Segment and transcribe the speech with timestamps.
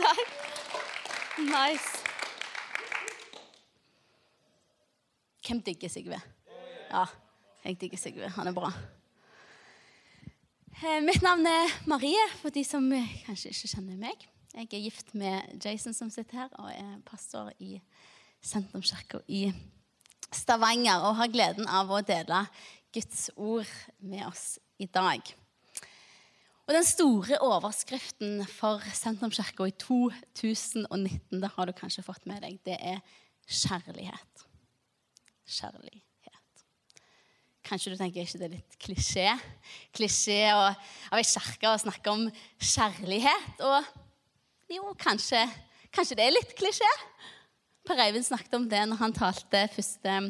[0.00, 0.28] Takk.
[1.38, 2.00] Nice.
[5.46, 6.20] Hvem digger Sigve?
[6.90, 7.04] Ja,
[7.64, 8.28] jeg digger Sigve.
[8.28, 8.72] Han er bra.
[10.80, 12.86] Eh, Mitt navn er Marie, for de som
[13.26, 14.28] kanskje ikke kjenner meg.
[14.54, 17.80] Jeg er gift med Jason som sitter her, og er pastor i
[18.42, 19.52] Sentrumskirka i
[20.32, 21.04] Stavanger.
[21.06, 22.46] Og har gleden av å dele
[22.94, 25.22] Guds ord med oss i dag.
[26.70, 32.60] Og Den store overskriften for Sentrumskirka i 2019, det har du kanskje fått med deg,
[32.62, 33.00] det er
[33.42, 34.44] kjærlighet.
[35.50, 36.62] Kjærlighet.
[37.66, 39.26] Kanskje du tenker ikke det er litt klisjé?
[39.98, 40.78] Klisjé av
[41.18, 42.22] ei kirke å snakke om
[42.62, 43.66] kjærlighet.
[43.66, 45.42] Og jo, kanskje,
[45.90, 46.94] kanskje det er litt klisjé.
[47.82, 50.20] Per Eivind snakket om det når han talte første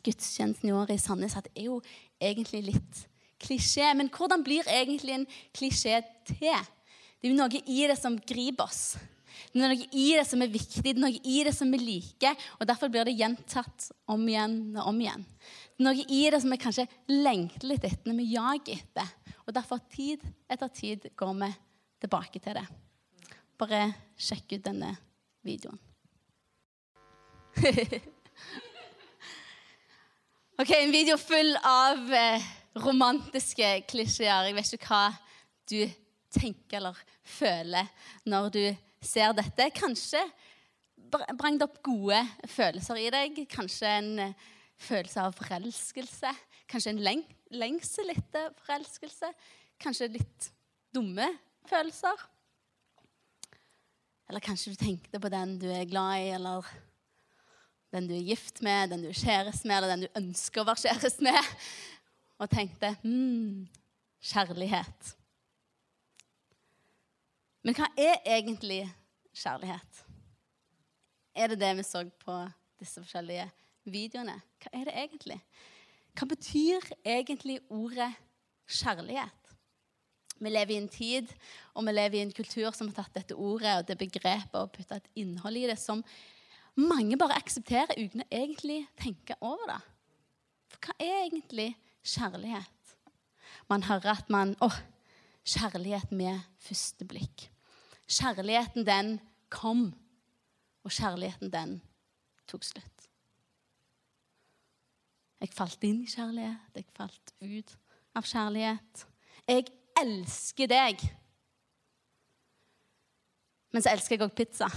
[0.00, 1.82] gudstjenesten i år i Sandnes, at det er jo
[2.16, 3.06] egentlig litt
[3.40, 3.92] klisjé.
[3.96, 6.68] Men hvordan blir egentlig en klisjé til?
[7.20, 8.84] Det er jo noe i det som griper oss.
[9.50, 11.80] Det er noe i det som er viktig, det er noe i det som vi
[11.80, 12.36] liker.
[12.60, 15.24] Og derfor blir det gjentatt om igjen og om igjen.
[15.26, 19.08] Det er noe i det som vi kanskje lengter litt etter når vi jager etter.
[19.46, 21.50] Og derfor tid etter tid går vi
[22.04, 22.66] tilbake til det.
[23.60, 23.80] Bare
[24.20, 24.94] sjekk ut denne
[25.46, 25.80] videoen.
[30.60, 32.40] ok, En video full av eh,
[32.78, 34.48] romantiske klisjeer.
[34.48, 35.04] Jeg vet ikke hva
[35.70, 35.80] du
[36.30, 37.90] tenker eller føler
[38.28, 38.62] når du
[39.02, 39.70] ser dette.
[39.74, 40.22] Kanskje
[41.10, 43.42] brang det opp gode følelser i deg.
[43.50, 44.48] Kanskje en eh,
[44.80, 46.34] følelse av forelskelse.
[46.70, 49.32] Kanskje en leng lengsel etter forelskelse.
[49.80, 50.50] Kanskje litt
[50.94, 51.26] dumme
[51.66, 52.28] følelser.
[54.30, 56.66] Eller kanskje du tenkte på den du er glad i, eller
[57.90, 60.68] den du er gift med, den du er kjæreste med, eller den du ønsker å
[60.68, 61.48] være kjæreste med,
[62.40, 63.66] og tenkte hmm,
[64.24, 65.16] kjærlighet.
[67.60, 68.86] Men hva er egentlig
[69.36, 70.04] kjærlighet?
[71.36, 72.38] Er det det vi så på
[72.80, 73.44] disse forskjellige
[73.84, 74.38] videoene?
[74.62, 75.36] Hva er det egentlig?
[76.16, 78.08] Hva betyr egentlig ordet
[78.70, 79.36] kjærlighet?
[80.40, 81.28] Vi lever i en tid
[81.76, 84.72] og vi lever i en kultur som har tatt dette ordet og det begrepet og
[84.72, 86.00] putta et innhold i det som
[86.80, 89.80] mange bare aksepterer uten å egentlig tenke over det.
[90.72, 91.68] For hva er egentlig
[92.04, 92.94] kjærlighet?
[93.68, 94.70] Man hører at man Å,
[95.46, 97.48] kjærlighet med første blikk.
[98.10, 99.18] Kjærligheten, den
[99.48, 99.90] kom,
[100.84, 101.76] og kjærligheten, den
[102.50, 103.06] tok slutt.
[105.40, 107.76] Jeg falt inn i kjærlighet, jeg falt ut
[108.18, 109.04] av kjærlighet.
[109.48, 109.70] Jeg
[110.02, 111.04] elsker deg.
[113.70, 114.68] Men så elsker jeg òg pizza.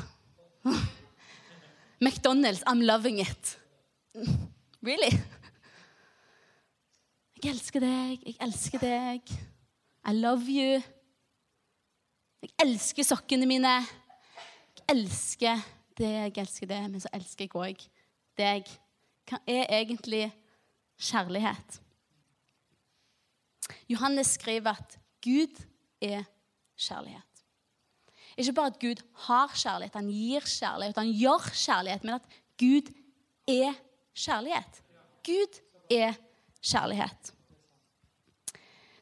[2.04, 3.58] McDonald's, I'm loving it.
[4.84, 5.14] Really?
[7.44, 9.32] Jeg elsker deg, jeg elsker deg.
[10.08, 10.78] I love you.
[12.40, 13.74] Jeg elsker sokkene mine.
[14.78, 15.60] Jeg elsker
[16.00, 16.08] deg.
[16.30, 17.84] jeg elsker det, men så elsker jeg òg
[18.40, 18.72] deg.
[19.28, 20.24] Hva er egentlig
[20.96, 21.82] kjærlighet?
[23.92, 25.60] Johannes skriver at Gud
[26.00, 26.24] er
[26.80, 27.46] kjærlighet.
[28.38, 32.94] Ikke bare at Gud har kjærlighet, han gir kjærlighet, han gjør kjærlighet, men at Gud
[33.52, 33.74] er
[34.16, 34.86] kjærlighet.
[35.28, 35.60] Gud
[35.92, 36.30] er kjærlighet.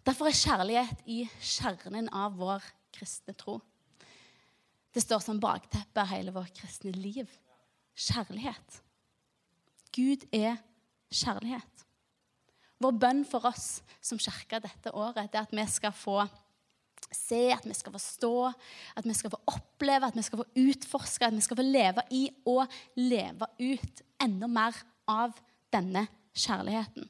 [0.02, 3.60] Derfor er kjærlighet i kjernen av vår kristne tro.
[4.92, 7.30] Det står som bakteppe hele vårt kristne liv.
[7.96, 8.82] Kjærlighet.
[9.94, 10.58] Gud er
[11.12, 11.86] kjærlighet.
[12.82, 16.18] Vår bønn for oss som kirke dette året det er at vi skal få
[17.12, 18.36] se, at vi skal forstå,
[18.98, 22.04] at vi skal få oppleve, at vi skal få utforske, at vi skal få leve
[22.16, 22.66] i og
[22.98, 24.78] leve ut enda mer
[25.12, 25.36] av
[25.74, 27.10] denne kjærligheten.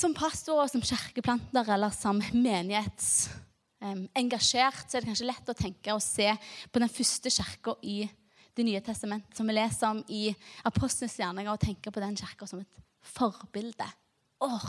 [0.00, 5.92] Som pastor og som kirkeplanter eller som menighetsengasjert så er det kanskje lett å tenke
[5.92, 6.24] og se
[6.72, 8.08] på den første kirka i
[8.56, 10.34] Det nye testamentet, som vi leser om i
[10.66, 13.86] Apostlenes gjerninger, og tenke på den kirka som et forbilde.
[14.42, 14.66] Åh,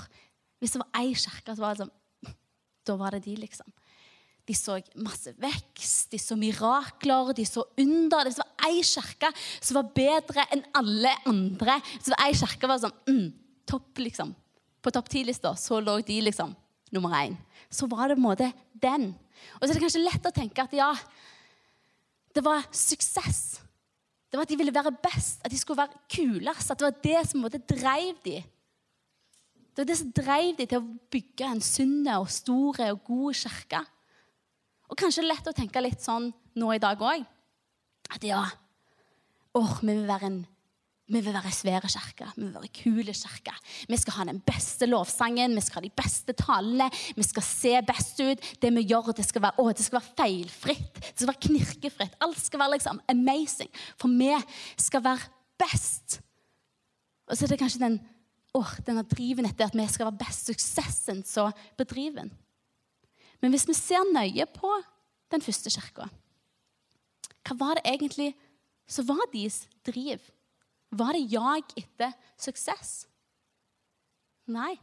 [0.61, 1.95] hvis det var ei kirke, så var det sånn
[2.85, 3.65] Da var det de, liksom.
[4.45, 8.29] De så masse vekst, de så mirakler, de så under.
[8.29, 11.81] Det var ei kirke som var bedre enn alle andre.
[11.97, 13.27] Så ei kirke var sånn mm,
[13.65, 14.37] topp, liksom
[14.81, 16.53] på topp ti-lista, så lå de liksom
[16.91, 17.37] nummer én.
[17.69, 19.11] Så var det på en måte den.
[19.59, 20.89] Og så er det kanskje lett å tenke at ja,
[22.35, 23.61] det var suksess.
[24.31, 26.71] Det var at de ville være best, at de skulle være kulest.
[26.71, 28.37] At det var det som måte drev de.
[29.71, 33.41] Det var det som drev de til å bygge en sunn og stor og god
[33.41, 33.83] kirke.
[34.91, 36.29] Og kanskje lett å tenke litt sånn
[36.59, 37.23] nå i dag òg.
[38.11, 38.43] At ja,
[39.55, 40.41] åh, vi vil være en
[41.11, 43.57] vi vil være svære kirker, Vi vil være kule kirker.
[43.87, 46.89] Vi skal ha den beste lovsangen, vi skal ha de beste talene.
[47.15, 48.47] Vi skal se best ut.
[48.61, 50.93] Det vi gjør, det skal være, å, det skal være feilfritt.
[51.01, 52.15] Det skal være knirkefritt.
[52.23, 53.71] Alt skal være liksom amazing.
[53.99, 54.31] For vi
[54.79, 55.27] skal være
[55.59, 56.21] best.
[57.27, 57.99] Og så er det kanskje den,
[58.55, 61.49] å, denne driven etter at vi skal være best, suksessen så
[61.79, 62.31] bedriven.
[63.41, 64.71] Men hvis vi ser nøye på
[65.31, 66.07] den første kirka,
[67.47, 68.31] hva var det egentlig
[68.87, 70.21] som var deres driv?
[70.91, 73.05] Var det jag etter suksess?
[74.51, 74.75] Nei.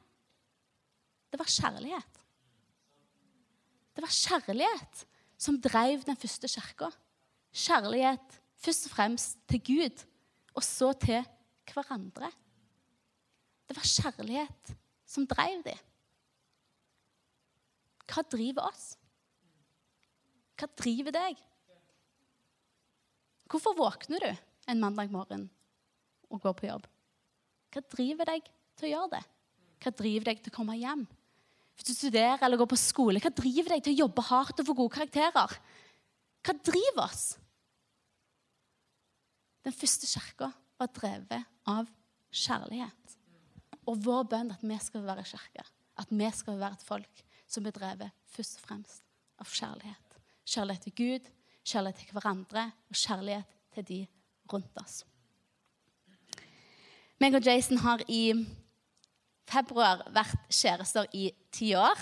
[1.28, 2.20] Det var kjærlighet.
[3.92, 5.02] Det var kjærlighet
[5.38, 6.88] som drev den første kirka.
[7.52, 10.04] Kjærlighet først og fremst til Gud,
[10.56, 11.20] og så til
[11.68, 12.30] hverandre.
[13.68, 14.72] Det var kjærlighet
[15.04, 15.84] som drev dem.
[18.08, 18.94] Hva driver oss?
[20.56, 21.36] Hva driver deg?
[23.48, 24.30] Hvorfor våkner du
[24.68, 25.48] en mandag morgen
[26.32, 26.86] og går på jobb?
[27.72, 28.46] Hva driver deg
[28.78, 29.24] til å gjøre det?
[29.82, 31.04] Hva driver deg til å komme hjem?
[31.78, 34.66] Hvis du studerer eller går på skole, hva driver deg til å jobbe hardt og
[34.66, 35.58] få gode karakterer?
[36.42, 37.26] Hva driver oss?
[39.66, 41.88] Den første kirka var drevet av
[42.34, 43.16] kjærlighet.
[43.88, 45.64] Og vår bønn er at vi skal være kirke.
[45.98, 49.04] At vi skal være et folk som er drevet først og fremst
[49.40, 50.18] av kjærlighet.
[50.48, 51.30] Kjærlighet til Gud,
[51.62, 54.00] kjærlighet til hverandre og kjærlighet til de
[54.52, 55.02] rundt oss.
[57.18, 58.30] Meg og Jason har i
[59.50, 61.98] februar vært kjærester i ti år.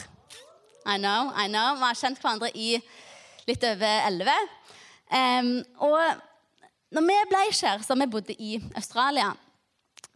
[0.85, 1.79] I know, I know.
[1.79, 2.75] Vi har kjent hverandre i
[3.49, 4.35] litt over elleve.
[5.09, 5.51] Um,
[5.87, 5.97] og
[6.93, 9.33] når vi ble kjærester, vi bodde i Australia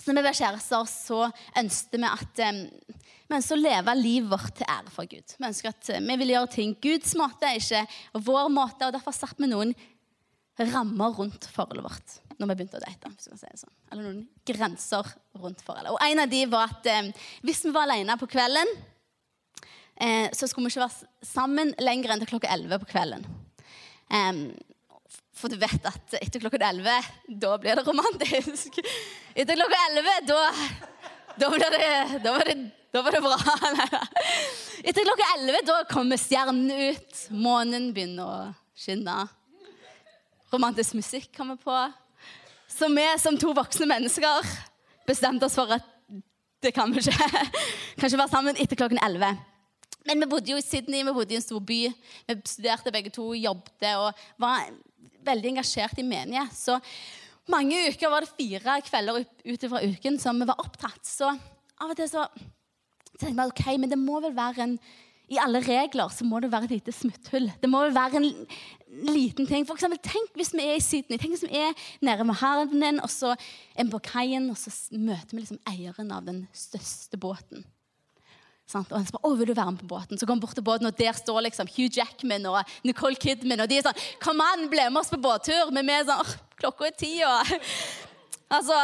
[0.00, 1.18] så når vi ble kjærester, så
[1.60, 2.60] ønsket vi at um,
[3.28, 5.34] vi ønsker å leve livet vårt til ære for Gud.
[5.36, 7.84] Vi ønsker at vi vil gjøre ting Guds måte, ikke
[8.16, 8.88] vår måte.
[8.88, 9.76] og Derfor satte vi noen
[10.60, 13.12] rammer rundt forholdet vårt når vi begynte å date.
[13.20, 13.74] Si sånn.
[13.92, 15.92] Eller noen grenser rundt forholdet.
[15.92, 17.12] Og En av de var at eh,
[17.46, 18.72] hvis vi var alene på kvelden,
[20.00, 23.26] eh, så skulle vi ikke være sammen lenger enn til klokka 11 på kvelden.
[24.10, 24.42] Eh,
[25.40, 28.80] for du vet at etter klokka 11, da blir det romantisk.
[29.40, 30.40] Etter klokka 11, da,
[31.40, 31.92] da, blir det,
[32.24, 32.56] da, var det,
[32.92, 33.38] da var det bra.
[34.88, 37.22] Etter klokka 11, da kommer stjernene ut.
[37.32, 38.40] Månen begynner å
[38.76, 39.16] skinne.
[40.52, 41.78] Romantisk musikk kommer på.
[42.70, 44.46] Så vi som to voksne mennesker
[45.08, 45.86] bestemte oss for at
[46.62, 47.30] det kan vi ikke.
[48.00, 49.32] Kan være sammen etter klokken 11.
[50.08, 51.80] Men vi bodde jo i Sydney, vi bodde i en stor by.
[52.28, 54.70] Vi studerte begge to, jobbet og var
[55.26, 56.54] veldig engasjert i menighet.
[56.56, 56.78] Så
[57.50, 61.02] mange uker var det fire kvelder ut fra uken som vi var opptatt.
[61.04, 62.26] Så av og til så
[63.20, 64.76] tenkte vi ok, men det må vel være en
[65.30, 67.46] i alle regler så må det være et lite smutthull.
[67.62, 68.30] Det må vel være en
[68.90, 69.66] liten ting.
[69.66, 73.02] For eksempel, tenk hvis vi er i Sydney, tenk hvis vi er nede med havnen,
[73.04, 77.20] og så er vi på kaien, og så møter vi liksom eieren av den største
[77.20, 77.64] båten.
[78.70, 80.18] Og han spør, å, vil du være med på båten.
[80.18, 83.64] Så går han bort til båten, og der står liksom Hugh Jackman og Nicole Kidman.
[83.64, 85.72] Og de er sånn Kom an, bli med oss på båttur.
[85.74, 87.50] Men vi er sånn Klokka er ti, og
[88.60, 88.76] Altså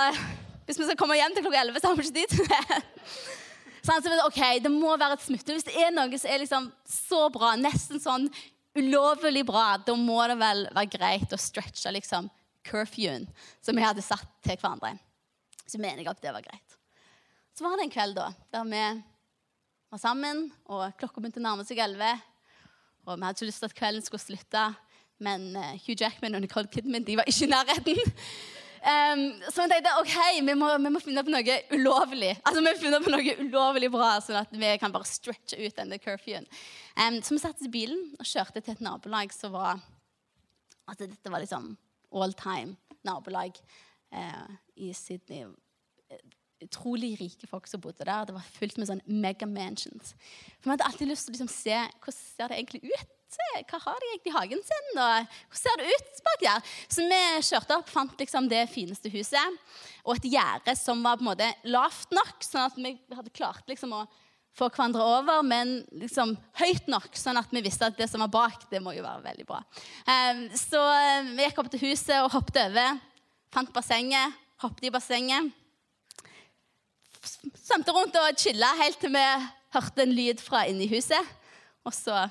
[0.66, 2.82] Hvis vi skal komme hjem til klokka elleve, så har vi ikke tid til det.
[3.86, 5.60] Så det, ok, det må være et smutthull.
[5.60, 8.24] Hvis det er noe som er liksom så bra, nesten sånn
[8.76, 12.30] ulovlig bra, da må det vel være greit å stretche liksom
[12.66, 13.26] curfewen
[13.62, 14.96] som vi hadde satt til hverandre.
[15.66, 16.78] Så mener jeg at det var greit.
[17.56, 18.82] Så var det en kveld da, der vi
[19.92, 22.12] var sammen, og klokka begynte å nærme seg elleve.
[23.06, 24.64] Og vi hadde ikke lyst til at kvelden skulle slutte,
[25.24, 28.00] men eh, Hugh Jackman og Nicole Kidman de var ikke i nærheten.
[28.84, 30.16] Um, så jeg tenkte ok,
[30.46, 32.32] vi må, vi må, finne på noe ulovlig.
[32.42, 35.78] Altså vi må finne på noe ulovlig bra, sånn at vi kan bare stretche ut
[35.78, 36.48] denne curfewen.
[36.94, 39.80] Um, så vi satte i bilen og kjørte til et nabolag som var
[40.86, 41.72] altså Dette var liksom
[42.14, 43.58] all time nabolag
[44.14, 45.48] uh, i Sydney.
[46.62, 48.28] Utrolig rike folk som bodde der.
[48.28, 50.14] Det var fullt med sånn mega mansions.
[50.60, 53.62] For Vi hadde alltid lyst til å liksom se hvordan ser det egentlig ut se,
[53.70, 54.92] hva har de egentlig i hagen sin?
[54.92, 56.76] Og hvordan ser det ut bak der?
[56.88, 59.58] Så vi kjørte opp, fant liksom det fineste huset.
[60.06, 63.66] Og et gjerde som var på en måte lavt nok, sånn at vi hadde klart
[63.70, 64.06] liksom å
[64.56, 68.32] få hverandre over, men liksom høyt nok, sånn at vi visste at det som var
[68.32, 69.60] bak, det må jo være veldig bra.
[70.08, 72.96] Um, så eh, vi gikk opp til huset og hoppet over.
[73.52, 75.52] Fant bassenget, hoppet i bassenget.
[77.66, 79.26] Svømte rundt og chilla helt til vi
[79.76, 81.34] hørte en lyd fra inni huset.
[81.86, 82.24] Og så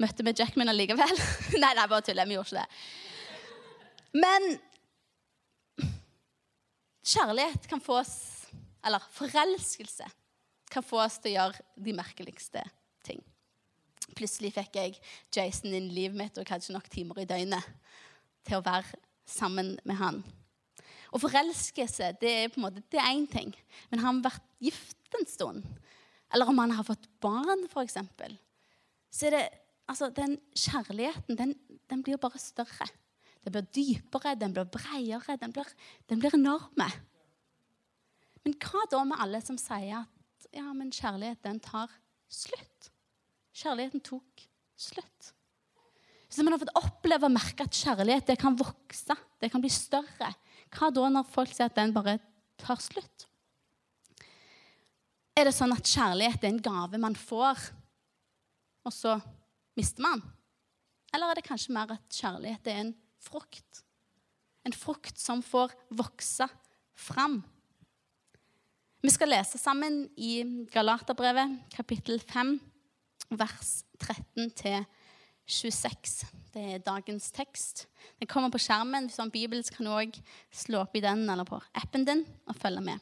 [0.00, 1.22] møtte vi Jackman allikevel.
[1.62, 2.28] nei, nei, bare tuller.
[2.28, 4.20] Vi gjorde ikke det.
[4.20, 4.48] Men
[7.06, 8.16] kjærlighet kan få oss
[8.82, 10.08] Eller forelskelse
[10.70, 12.62] kan få oss til å gjøre de merkeligste
[13.04, 13.18] ting.
[14.16, 14.98] Plutselig fikk jeg
[15.34, 17.72] Jason inn i livet mitt og jeg hadde ikke nok timer i døgnet
[18.46, 20.20] til å være sammen med han.
[21.10, 23.50] Og forelskelse det er på en måte, det er én ting.
[23.90, 25.66] Men har han vært gift en stund,
[26.30, 27.98] eller om han har fått barn, f.eks.,
[29.10, 29.46] så er det
[29.90, 31.54] altså, den kjærligheten den,
[31.90, 32.88] den blir bare større.
[33.44, 35.68] Den blir dypere, den blir bredere, den blir,
[36.08, 36.88] den blir enorme.
[38.44, 41.92] Men hva da med alle som sier at ja, men kjærlighet den tar
[42.30, 42.90] slutt?
[43.56, 44.46] Kjærligheten tok
[44.80, 45.32] slutt.
[46.30, 49.72] Så man har fått oppleve og merke at kjærlighet det kan vokse, det kan bli
[49.72, 50.30] større.
[50.70, 52.20] Hva da når folk sier at den bare
[52.60, 53.26] tar slutt?
[55.34, 57.70] Er det sånn at kjærlighet er en gave man får,
[58.86, 59.16] og så
[59.80, 60.20] mister man?
[61.14, 63.82] Eller er det kanskje mer at kjærlighet er en frukt?
[64.66, 66.46] En frukt som får vokse
[67.00, 67.40] fram.
[69.00, 72.60] Vi skal lese sammen i Galaterbrevet, kapittel 5,
[73.40, 73.70] vers
[74.04, 76.26] 13-26.
[76.52, 77.86] Det er dagens tekst.
[78.20, 79.06] Den kommer på skjermen.
[79.06, 80.20] Hvis du har en bibel, kan du òg
[80.52, 82.98] slå opp i den eller på appen din og følge med.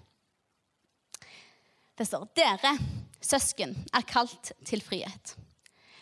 [1.99, 2.73] Det står Dere,
[3.19, 5.35] søsken, er kalt til frihet.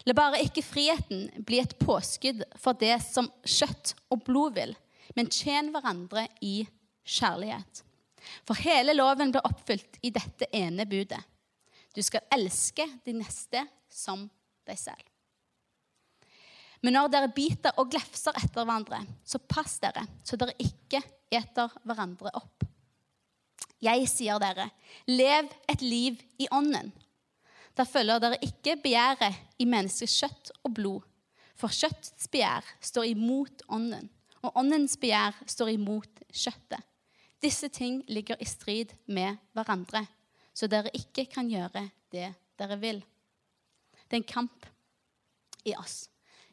[0.06, 4.74] La bare ikke friheten bli et påskudd for det som kjøtt og blod vil,
[5.18, 6.60] men tjen hverandre i
[7.06, 7.82] kjærlighet.
[8.46, 11.20] For hele loven blir oppfylt i dette ene budet.
[11.94, 14.26] Du skal elske de neste som
[14.66, 15.02] deg selv.
[16.84, 21.00] Men når dere biter og glefser etter hverandre, så pass dere, så dere ikke
[21.34, 22.66] eter hverandre opp.
[23.82, 24.68] Jeg sier dere,
[25.08, 26.92] lev et liv i ånden.
[27.76, 31.04] Da følger dere ikke begjæret i menneskets kjøtt og blod.
[31.56, 34.08] For kjøttets begjær står imot ånden,
[34.44, 36.80] og åndens begjær står imot kjøttet.
[37.42, 40.06] Disse ting ligger i strid med hverandre,
[40.56, 43.02] så dere ikke kan gjøre det dere vil.
[44.08, 44.68] Det er en kamp
[45.66, 46.06] i oss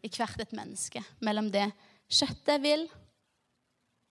[0.04, 1.00] i hvert et menneske.
[1.24, 1.70] Mellom det
[2.12, 2.88] kjøttet vil,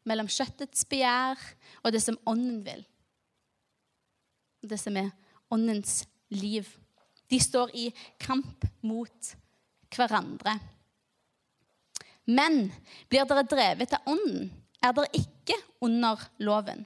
[0.08, 1.40] mellom kjøttets begjær
[1.82, 2.86] og det som ånden vil.
[4.62, 5.10] Det som er
[5.52, 6.02] åndens
[6.32, 6.64] liv.
[7.32, 7.88] De står i
[8.20, 9.32] kamp mot
[9.92, 10.58] hverandre.
[12.28, 12.66] Men
[13.10, 14.50] blir dere drevet av ånden,
[14.82, 16.84] er dere ikke under loven.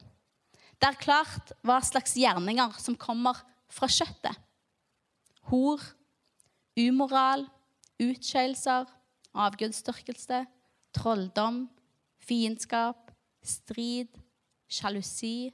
[0.76, 3.38] Det er klart hva slags gjerninger som kommer
[3.72, 4.36] fra kjøttet.
[5.50, 5.82] Hor,
[6.76, 7.46] umoral,
[8.02, 8.88] utskeielser,
[9.36, 10.42] avgudsdyrkelse,
[10.96, 11.64] trolldom,
[12.22, 13.12] fiendskap,
[13.44, 14.10] strid,
[14.68, 15.52] sjalusi,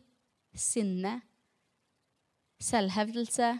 [0.55, 1.19] sinne,
[2.63, 3.53] selvhevdelse,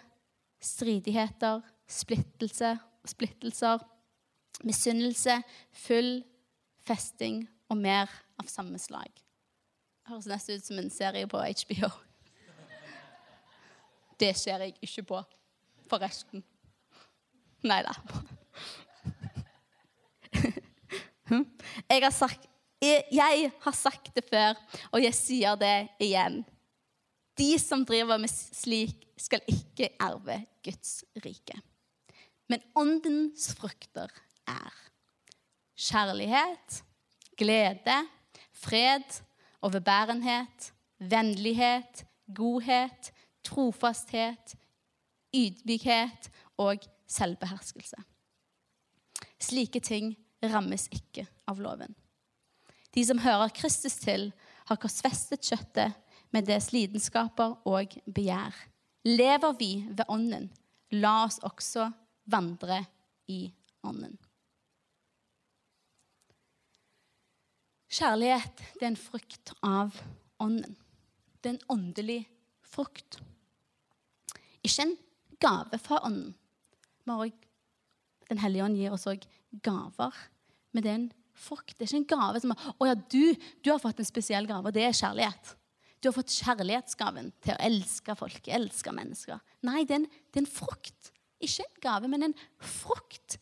[0.63, 2.77] stridigheter, splittelse,
[3.09, 3.83] splittelser,
[4.63, 5.41] misunnelse,
[5.75, 6.23] full
[6.87, 9.11] festing og mer av samme slag.
[10.09, 11.91] Høres nesten ut som en serie på HBO.
[14.21, 15.21] Det ser jeg ikke på,
[15.91, 16.45] forresten.
[17.67, 17.95] Nei da.
[21.33, 22.47] Jeg har, sagt,
[22.83, 24.59] jeg har sagt det før,
[24.93, 26.43] og jeg sier det igjen.
[27.43, 31.59] De som driver med slik, skal ikke erve Guds rike.
[32.51, 34.11] Men åndens frukter
[34.51, 34.75] er
[35.79, 36.83] kjærlighet,
[37.39, 37.97] glede,
[38.53, 39.23] fred,
[39.63, 43.13] overbærenhet, vennlighet, godhet,
[43.45, 44.55] trofasthet,
[45.35, 46.31] ydmykhet
[46.63, 47.97] og selvbeherskelse.
[49.43, 51.95] Slike ting rammes ikke av loven.
[52.95, 54.31] De som hører Kristus til,
[54.67, 55.99] har korsfestet kjøttet
[56.33, 58.57] med dets lidenskaper og begjær.
[59.09, 60.51] Lever vi ved Ånden,
[60.95, 61.89] la oss også
[62.31, 62.85] vandre
[63.29, 63.47] i
[63.85, 64.19] Ånden.
[67.93, 69.97] Kjærlighet det er en frukt av
[70.41, 70.77] Ånden.
[71.43, 72.23] Det er en åndelig
[72.65, 73.19] frukt.
[74.63, 74.95] Ikke en
[75.43, 76.33] gave fra Ånden.
[78.31, 79.27] Den hellige ånd gir oss òg
[79.65, 80.15] gaver.
[80.73, 81.75] Men det er en frukt.
[81.77, 84.47] Det er ikke en gave som er, Å ja, du, du har fått en spesiell
[84.49, 85.57] gave, og det er kjærlighet.
[86.03, 89.39] Du har fått kjærlighetsgaven til å elske folk, elske mennesker.
[89.63, 91.13] Nei, det er en, det er en frukt.
[91.43, 93.39] Ikke en gave, men en frukt.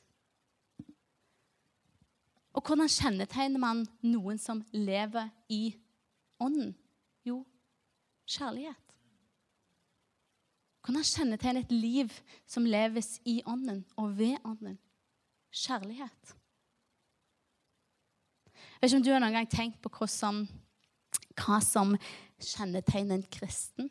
[2.52, 5.70] Og hvordan kjennetegner man noen som lever i
[6.42, 6.74] ånden?
[7.24, 7.42] Jo,
[8.28, 8.86] kjærlighet.
[10.84, 12.12] Hvordan kjennetegner et liv
[12.48, 14.78] som leves i ånden og ved ånden?
[15.52, 16.34] Kjærlighet.
[18.54, 20.44] Jeg vet ikke om du har noen gang tenkt på hvordan,
[21.38, 21.94] hva som
[22.40, 23.90] kjennetegner en kristen.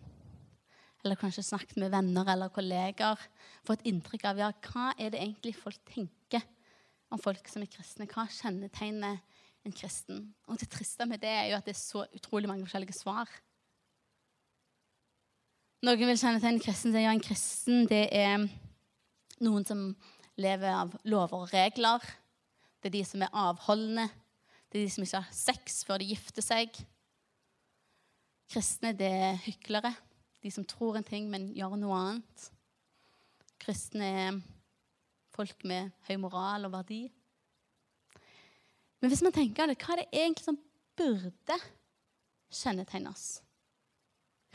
[1.03, 3.19] Eller kanskje snakket med venner eller kolleger.
[3.67, 6.43] Fått inntrykk av ja, hva er det egentlig folk tenker
[7.09, 8.07] om folk som er kristne.
[8.09, 9.21] Hva kjennetegner
[9.65, 10.27] en kristen?
[10.49, 13.31] Og det triste med det er jo at det er så utrolig mange forskjellige svar.
[15.87, 18.49] Noen vil kjennetegne en kristen som ja, en kristen det er
[19.39, 19.83] noen som
[20.39, 22.03] lever av lover og regler.
[22.79, 24.09] Det er de som er avholdne.
[24.67, 26.75] Det er de som ikke har sex før de gifter seg.
[28.49, 29.91] Kristne det er hyklere.
[30.41, 32.45] De som tror en ting, men gjør noe annet.
[33.59, 34.39] Kristne er
[35.35, 37.03] folk med høy moral og verdi.
[38.99, 40.59] Men hvis man tenker det, hva er det egentlig som
[40.99, 41.59] burde
[42.51, 43.27] kjennetegne oss?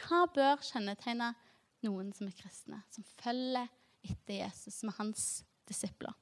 [0.04, 1.30] Hva bør kjennetegne
[1.86, 3.70] noen som er kristne, som følger
[4.04, 5.26] etter Jesus, som er hans
[5.68, 6.16] disipler?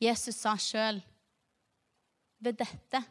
[0.00, 1.02] Jesus sa sjøl
[2.40, 3.02] ved dette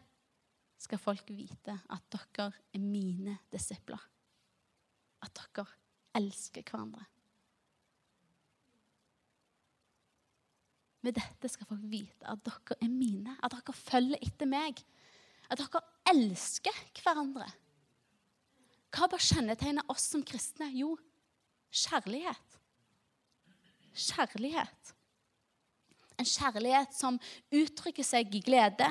[0.79, 4.01] skal folk vite at dere er mine disipler.
[5.24, 5.65] At dere
[6.19, 7.03] elsker hverandre.
[11.03, 14.79] Ved dette skal folk vite at dere er mine, at dere følger etter meg.
[15.51, 17.48] At dere elsker hverandre.
[18.89, 20.71] Hva bør kjennetegne oss som kristne?
[20.74, 20.95] Jo,
[21.69, 22.57] kjærlighet.
[23.93, 24.95] Kjærlighet.
[26.19, 27.19] En kjærlighet som
[27.55, 28.89] uttrykker seg i glede,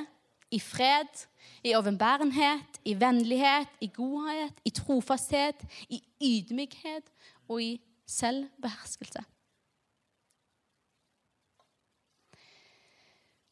[0.51, 1.27] i fred,
[1.65, 7.11] i overbærenhet, i vennlighet, i godhet, i trofasthet, i ydmykhet
[7.49, 7.73] og i
[8.07, 9.25] selvbeherskelse.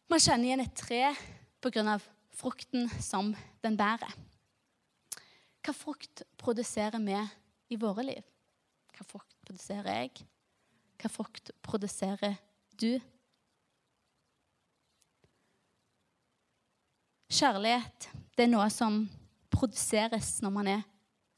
[0.07, 1.03] Man kjenner igjen et tre
[1.61, 1.99] pga.
[2.37, 3.35] frukten som
[3.65, 4.13] den bærer.
[5.65, 7.17] Hva frukt produserer vi
[7.73, 8.23] i våre liv?
[8.95, 10.27] Hva frukt produserer jeg?
[11.01, 12.37] Hva frukt produserer
[12.81, 13.01] du?
[17.27, 19.01] Kjærlighet det er noe som
[19.53, 20.85] produseres når man er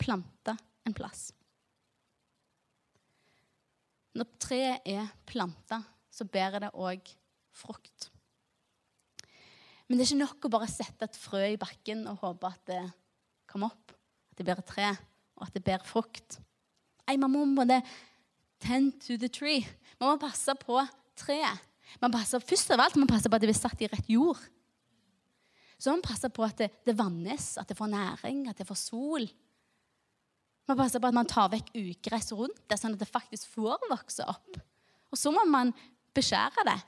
[0.01, 1.31] planta en plass.
[4.19, 7.13] Når treet er planta, så bærer det òg
[7.55, 8.09] frukt.
[9.87, 12.65] Men det er ikke nok å bare sette et frø i bakken og håpe at
[12.69, 12.83] det
[13.49, 13.95] kommer opp,
[14.33, 14.91] at det bærer tre,
[15.39, 16.41] og at det bærer frukt.
[17.07, 17.81] Nei, Man må både
[18.61, 19.65] tend to the tree.
[20.01, 20.77] Man må passe på
[21.17, 21.65] treet.
[22.03, 24.41] Man passer, først av alt man passe på at det blir satt i rett jord.
[25.79, 28.67] Så må man passe på at det, det, vannes, at det får næring, at det
[28.67, 29.29] får sol.
[30.67, 33.55] Man må passe på at man tar vekk ugress rundt det, sånn at det faktisk
[33.55, 34.59] får vokse opp.
[35.09, 35.71] Og så må man
[36.19, 36.79] beskjære det.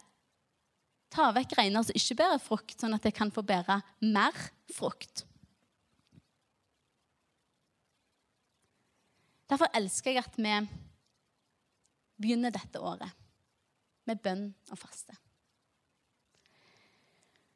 [1.11, 3.79] Ta vekk greiner som ikke bærer frukt, sånn at det kan få bære
[4.11, 4.37] mer
[4.75, 5.25] frukt.
[9.51, 10.59] Derfor elsker jeg at vi
[12.21, 13.11] begynner dette året
[14.07, 15.15] med bønn og faste.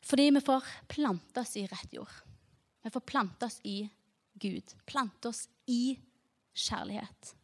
[0.04, 2.12] Fordi vi får plante oss i rett jord.
[2.84, 3.88] Vi får plante oss i
[4.32, 4.74] Gud.
[4.86, 5.96] Plante oss i
[6.54, 7.34] kjærlighet.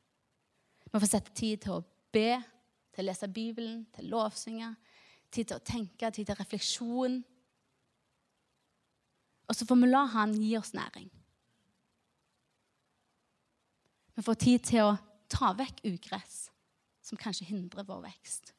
[0.92, 2.36] Vi får sette tid til å be,
[2.92, 4.74] til å lese Bibelen, til lovsynge.
[5.30, 7.16] Tid til å tenke, tid til refleksjon.
[9.48, 11.08] Og så får vi la Han gi oss næring.
[14.14, 14.96] Vi får tid til å
[15.32, 16.50] ta vekk ugress
[17.00, 18.52] som kanskje hindrer vår vekst.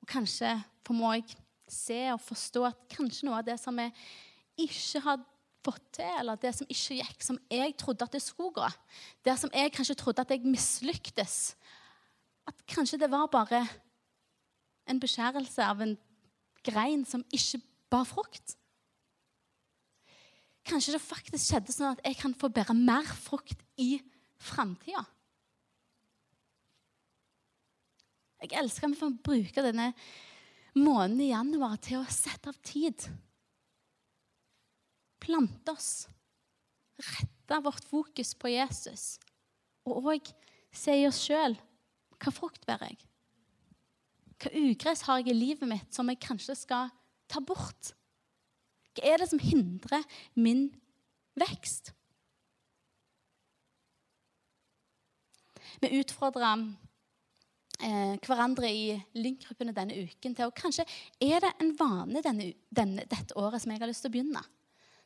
[0.00, 0.54] Og kanskje
[0.86, 1.34] får vi òg
[1.72, 3.88] se og forstå at kanskje noe av det som vi
[4.66, 5.22] ikke har
[5.64, 8.68] fått til, eller det som ikke gikk som jeg trodde at det skulle gå,
[9.26, 11.54] det som jeg kanskje trodde at jeg mislyktes
[12.48, 13.60] At kanskje det var bare
[14.90, 15.92] en beskjærelse av en
[16.66, 17.60] grein som ikke
[17.92, 18.56] bar frukt.
[20.66, 24.00] Kanskje det faktisk skjedde sånn at jeg kan få bære mer frukt i
[24.40, 25.04] framtida.
[28.40, 29.90] Jeg elsker at vi får bruke denne
[30.76, 33.06] måneden i januar til å sette av tid.
[35.20, 35.90] Plante oss.
[37.00, 39.18] Rette vårt fokus på Jesus.
[39.88, 40.32] Og òg
[40.76, 41.56] se i oss sjøl
[42.20, 43.06] hva frukt bærer jeg?
[44.40, 46.92] Hva ugress har jeg i livet mitt som jeg kanskje skal
[47.30, 47.94] ta bort?
[48.96, 50.04] Hva er det som hindrer
[50.36, 50.68] min
[51.38, 51.94] vekst?
[55.80, 56.66] Vi utfordrer
[57.80, 60.50] hverandre i Link-gruppene denne uken til.
[60.50, 60.86] Og kanskje
[61.22, 64.42] er det en vane denne, denne, dette året som jeg har lyst til å begynne.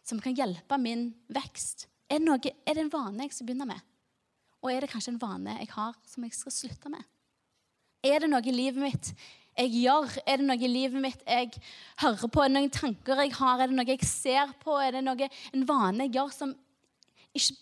[0.05, 1.87] Som kan hjelpe min vekst.
[2.11, 3.81] Er det, noe, er det en vane jeg skal begynne med?
[4.65, 7.05] Og er det kanskje en vane jeg har som jeg skal slutte med?
[8.05, 9.11] Er det noe i livet mitt
[9.55, 10.11] jeg gjør?
[10.27, 11.53] Er det noe i livet mitt jeg
[12.03, 12.43] hører på?
[12.43, 13.61] Er det noen tanker jeg har?
[13.61, 14.77] Er det noe jeg ser på?
[14.81, 16.57] Er det noe, en vane jeg gjør som
[17.35, 17.57] ikke,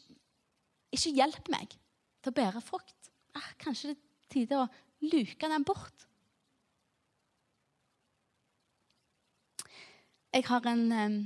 [0.94, 3.12] ikke hjelper meg til å bære frukt?
[3.38, 4.66] Ah, kanskje det er tide å
[5.03, 6.07] luke den bort.
[10.33, 11.17] Jeg har en um,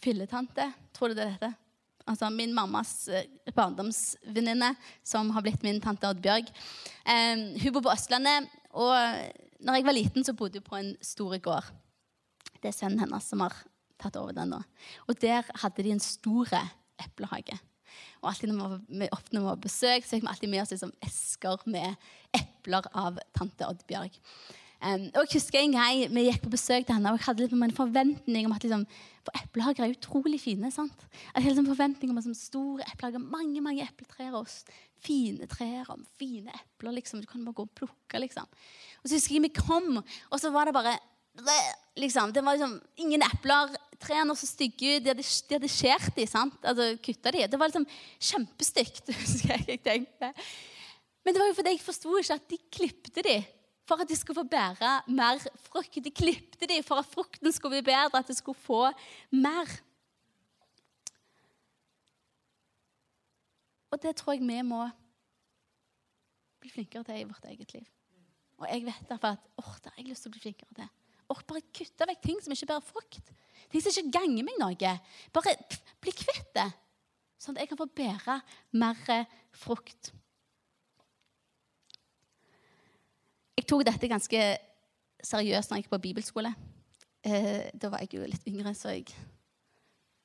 [0.00, 1.52] fylletante, tror du det heter?
[2.08, 4.72] Altså min mammas uh, barndomsvenninne
[5.04, 6.48] som har blitt min tante Oddbjørg.
[7.04, 8.94] Um, hun bor på Østlandet, og
[9.60, 11.68] når jeg var liten, så bodde hun på en stor gård.
[12.62, 13.58] Det er sønnen hennes som har
[14.00, 14.62] tatt over den nå.
[15.10, 16.48] Og der hadde de en stor
[17.02, 17.58] eplehage.
[18.22, 20.94] Og alltid når vi, når var på besøk, så fikk vi alltid med oss liksom
[21.04, 21.94] esker med
[22.32, 24.18] epler av tante Oddbjørg.
[24.82, 27.44] Um, og jeg husker en gang vi gikk på besøk til henne, og jeg hadde
[27.44, 28.86] litt en forventning om at liksom,
[29.22, 30.70] For eplehager er utrolig fine.
[30.74, 31.04] sant?
[31.12, 34.50] Jeg hadde liksom en forventning om sånn store eplehager, mange mange epletrær og
[34.98, 36.96] fine trær og fine epler.
[36.98, 38.42] liksom, Du kan bare gå og plukke, liksom.
[39.02, 40.98] Og så husker jeg vi kom, og så var det bare
[41.96, 43.76] liksom, Det var liksom ingen epler.
[44.02, 44.98] Trærne så stygge.
[44.98, 46.58] De hadde, de hadde skjært sant?
[46.64, 47.46] Altså de.
[47.46, 47.86] Det var liksom
[48.18, 49.14] kjempestygt.
[49.22, 50.32] husker jeg tenkte.
[51.22, 53.36] Men det var jo fordi jeg forsto ikke at de klipte de
[53.86, 55.98] for at de skulle få bære mer frukt.
[56.04, 58.84] De klipte de for at frukten skulle bli bedre, at de skulle få
[59.30, 59.70] mer.
[63.92, 64.86] Og det tror jeg vi må
[66.62, 67.86] bli flinkere til i vårt eget liv.
[68.62, 70.90] Og jeg vet derfor at åh, det har jeg lyst til å bli flinkere til.
[71.32, 73.32] Åh, bare kutte vekk ting som ikke bærer frukt.
[73.70, 74.94] Ting som ikke ganger meg noe.
[75.34, 75.54] Bare
[76.02, 76.68] bli kvitt det,
[77.42, 78.38] sånn at jeg kan få bære
[78.78, 79.02] mer
[79.64, 80.12] frukt.
[83.62, 84.38] Jeg tok dette ganske
[85.22, 86.50] seriøst når jeg gikk på bibelskole.
[87.22, 89.06] Eh, da var jeg jo litt yngre, så jeg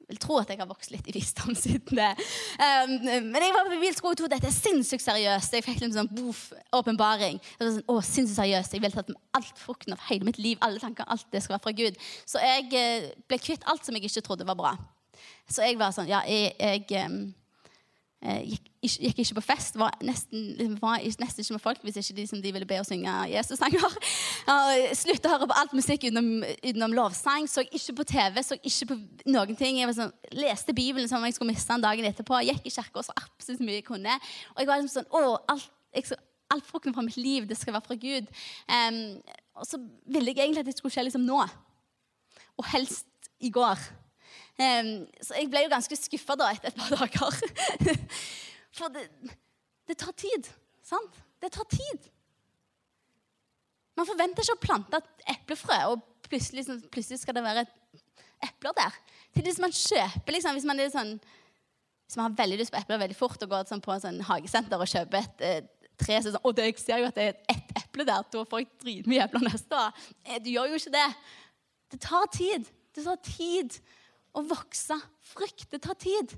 [0.08, 2.10] vil tro at jeg har vokst litt i visdom siden det.
[2.58, 2.96] Um,
[3.28, 5.54] men jeg var på bibelskole og tok dette sinnssykt seriøst.
[5.54, 7.38] Jeg fikk en sånn bof, åpenbaring.
[7.62, 8.74] Sånn, å, sinnssykt seriøst.
[8.74, 10.58] Jeg ville tatt med alt frukten av hele mitt liv.
[10.66, 12.02] alle tanker, alt det skal være fra Gud.
[12.26, 14.74] Så jeg eh, ble kvitt alt som jeg ikke trodde var bra.
[15.46, 17.47] Så jeg var sånn Ja, jeg, jeg um, Eh,
[18.18, 22.16] gikk, gikk, ikke på fest, var nesten, liksom, var nesten ikke med folk hvis ikke
[22.18, 23.98] de, som de ville be å synge Jesus-sanger.
[25.02, 27.46] Sluttet å høre på alt musikk utenom, lovsang.
[27.52, 28.98] Så ikke på TV, så ikke på
[29.30, 29.82] noen ting.
[29.82, 32.42] Jeg sånn, leste Bibelen som jeg skulle miste den dagen etterpå.
[32.48, 34.18] Gikk i kirka så absolutt mye jeg kunne.
[34.56, 36.18] Og jeg var liksom sånn Å, alt, jeg,
[36.54, 38.34] alt frukten fra mitt liv, det skal være fra Gud.
[38.66, 39.00] Um,
[39.58, 41.40] og så ville jeg egentlig at det skulle skje liksom nå.
[42.58, 43.78] Og helst i går.
[44.58, 44.92] Um,
[45.22, 47.42] så jeg ble jo ganske skuffa etter et par dager.
[48.78, 49.06] For det,
[49.86, 50.50] det, tar tid.
[50.86, 51.20] Sant?
[51.42, 52.08] Det tar tid.
[53.98, 57.66] Man forventer ikke å plante et eplefrø, og plutselig, plutselig skal det være
[58.46, 58.98] epler der.
[59.34, 61.14] Til det man kjøper, liksom, hvis man, sånn,
[62.06, 64.22] hvis man har veldig lyst på epler veldig fort og går sånn, på en sånn
[64.26, 65.60] hagesenter og kjøper et eh,
[65.98, 68.44] tre så sånn, og det, jeg ser jo at det er ett eple der, da
[68.50, 70.06] får jeg dritmye epler neste år.
[70.26, 71.08] Eh, du gjør jo ikke det.
[71.94, 72.70] Det tar tid.
[72.98, 73.80] Det tar tid
[74.38, 74.98] å vokse.
[75.34, 76.36] Frykt det tar tid.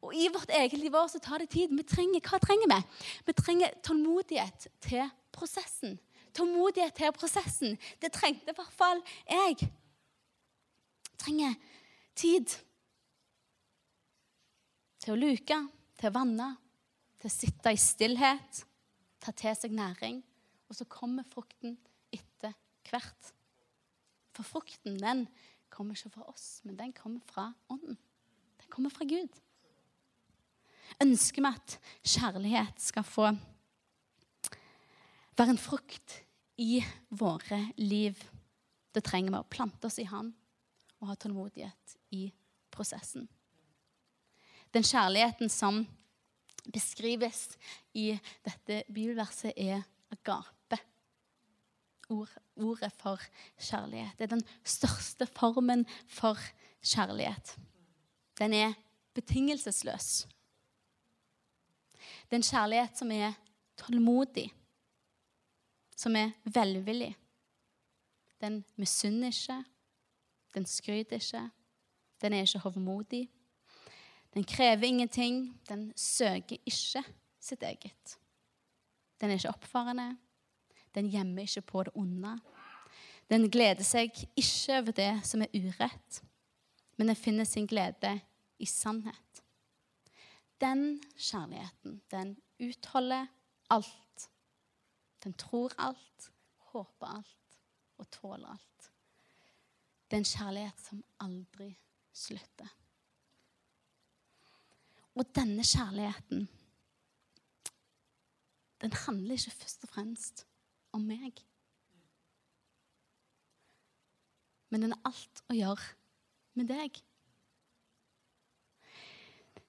[0.00, 1.74] Og i vårt eget liv så tar det tid.
[1.76, 2.78] Vi trenger, hva trenger vi?
[3.26, 5.98] Vi trenger tålmodighet til prosessen.
[6.36, 7.76] Tålmodighet til prosessen.
[8.00, 9.70] Det trengte i hvert fall jeg
[11.20, 11.56] trenger
[12.16, 12.48] tid
[15.00, 15.58] til å luke,
[16.00, 16.48] til å vanne,
[17.20, 18.64] til å sitte i stillhet,
[19.20, 20.22] ta til seg næring.
[20.70, 21.76] Og så kommer frukten
[22.14, 22.54] etter
[22.88, 23.32] hvert.
[24.36, 25.26] For frukten, den
[25.80, 27.96] kommer ikke fra oss, men den kommer fra Ånden.
[28.60, 29.32] Den kommer fra Gud.
[31.00, 33.30] Ønsker vi at kjærlighet skal få
[35.40, 36.18] være en frukt
[36.60, 36.82] i
[37.16, 38.18] våre liv,
[38.92, 40.34] da trenger vi å plante oss i Han
[41.00, 42.26] og ha tålmodighet i
[42.74, 43.24] prosessen.
[44.76, 45.80] Den kjærligheten som
[46.68, 47.46] beskrives
[47.96, 48.10] i
[48.44, 49.80] dette bibelverset, er
[50.12, 50.59] agape
[52.10, 53.20] ord, ordet for
[53.58, 54.18] kjærlighet.
[54.18, 56.38] Det er den største formen for
[56.82, 57.56] kjærlighet.
[58.38, 58.72] Den er
[59.14, 60.26] betingelsesløs.
[62.30, 63.32] Det er en kjærlighet som er
[63.76, 64.50] tålmodig,
[65.96, 67.16] som er velvillig.
[68.40, 69.64] Den misunner ikke,
[70.54, 71.50] den skryter ikke,
[72.20, 73.28] den er ikke hovmodig.
[74.34, 77.04] Den krever ingenting, den søker ikke
[77.40, 78.18] sitt eget.
[79.20, 80.16] Den er ikke oppfarende,
[80.94, 82.38] den gjemmer ikke på det onde.
[83.30, 86.22] Den gleder seg ikke over det som er urett,
[86.98, 88.16] men den finner sin glede
[88.58, 89.42] i sannhet.
[90.60, 93.30] Den kjærligheten, den utholder
[93.70, 94.26] alt.
[95.24, 96.30] Den tror alt,
[96.72, 97.60] håper alt
[97.98, 98.90] og tåler alt.
[100.10, 101.70] Det er en kjærlighet som aldri
[102.12, 102.68] slutter.
[105.14, 106.48] Og denne kjærligheten,
[108.80, 110.46] den handler ikke først og fremst
[110.96, 111.40] om meg.
[114.70, 115.86] Men den har alt å gjøre
[116.58, 117.00] med deg.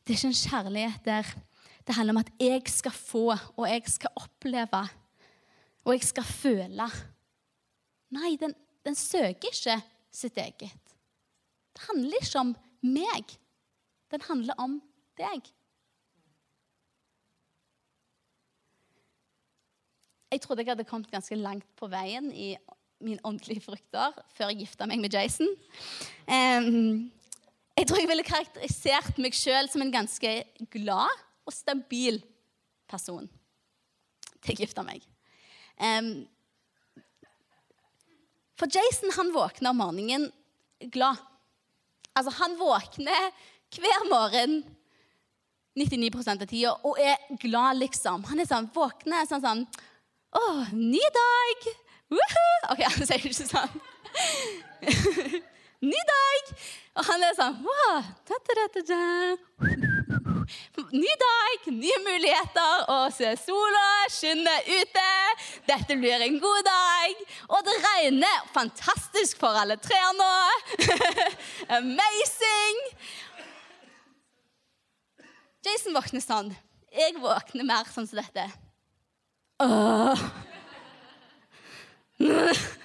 [0.02, 1.32] Det er ikke en kjærlighet der
[1.88, 3.24] det handler om at jeg skal få,
[3.58, 4.82] og jeg skal oppleve,
[5.82, 6.88] og jeg skal føle.
[8.14, 8.54] Nei, den,
[8.86, 9.80] den søker ikke
[10.14, 10.94] sitt eget.
[11.74, 12.54] Det handler ikke om
[12.86, 13.34] meg.
[14.14, 14.78] Den handler om
[15.18, 15.50] deg.
[20.32, 22.54] Jeg trodde jeg hadde kommet ganske langt på veien i
[23.04, 25.50] mine åndelige frukter før jeg gifta meg med Jason.
[27.76, 30.32] Jeg tror jeg ville karakterisert meg sjøl som en ganske
[30.72, 31.12] glad
[31.44, 32.22] og stabil
[32.88, 33.28] person
[34.39, 35.04] til jeg gifta meg.
[38.56, 40.30] For Jason han våkner om morgenen
[40.94, 41.20] glad.
[42.15, 43.32] Altså, han våkner
[43.76, 44.62] hver morgen
[45.76, 48.24] 99 av tida og er glad, liksom.
[48.32, 49.63] Han er sånn, våkner sånn sånn
[50.32, 50.41] Å,
[50.72, 51.65] ny dag!
[52.12, 52.60] Woohoo!
[52.72, 53.82] OK, han sier ikke sånn.
[55.91, 56.54] ny dag!
[57.00, 59.00] Og han er sånn wow, da, da, da,
[60.91, 65.06] Ny dag, nye muligheter, og se sola skinne ute.
[65.67, 67.22] Dette blir en god dag.
[67.52, 68.48] Og det regner.
[68.56, 70.32] Fantastisk for alle trær nå.
[71.80, 72.84] Amazing.
[75.63, 76.52] Jason våkner sånn.
[76.91, 78.50] Jeg våkner mer sånn som dette.
[79.62, 80.19] Åh.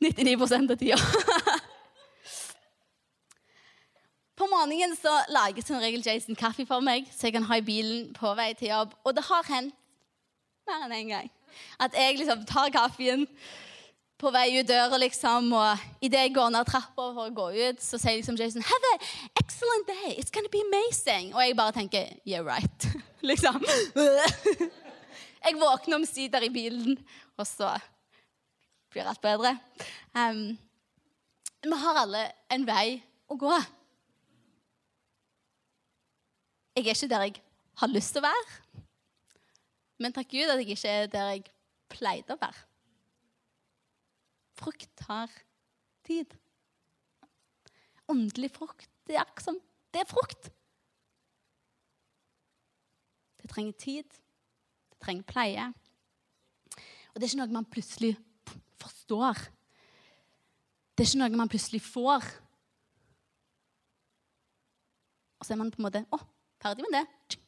[0.00, 0.96] 99 av tida.
[4.38, 7.64] På morgenen så lager som regel Jason kaffe for meg, så jeg kan ha i
[7.66, 8.94] bilen på vei til jobb.
[9.02, 9.74] Og det har hendt
[10.68, 11.30] mer enn én en gang
[11.82, 13.26] at jeg liksom tar kaffen
[14.18, 17.82] på vei ut døra, liksom, og idet jeg går ned trappa for å gå ut,
[17.82, 19.06] så sier liksom Jason Have an
[19.42, 20.14] excellent day.
[20.18, 21.34] It's gonna be amazing.
[21.34, 22.88] Og jeg bare tenker Yeah, right.
[23.30, 23.62] liksom.
[25.44, 26.98] Jeg våkner omsider i bilen,
[27.38, 27.72] og så
[28.92, 29.54] blir alt bedre.
[30.16, 30.56] Um,
[31.62, 32.24] vi har alle
[32.54, 32.98] en vei
[33.28, 33.52] å gå.
[36.78, 37.40] Jeg er ikke der jeg
[37.82, 38.84] har lyst til å være.
[39.98, 41.48] Men takk Gud at jeg ikke er der jeg
[41.90, 42.66] pleide å være.
[44.58, 45.32] Frukt tar
[46.06, 46.34] tid.
[48.10, 49.58] Åndelig frukt det er akkurat som
[49.94, 50.50] det er frukt.
[53.42, 54.18] Det trenger tid.
[55.02, 55.68] Trenger pleie.
[57.12, 58.12] Og det er ikke noe man plutselig
[58.78, 59.40] forstår.
[60.94, 62.26] Det er ikke noe man plutselig får.
[65.38, 66.18] Og så er man på en måte Å,
[66.58, 67.04] Ferdig med det.
[67.30, 67.42] Tsk,